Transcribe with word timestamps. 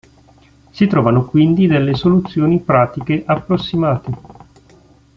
Si 0.71 0.87
trovano 0.87 1.25
quindi 1.25 1.67
delle 1.67 1.93
soluzioni 1.93 2.59
pratiche 2.59 3.21
approssimate. 3.23 4.11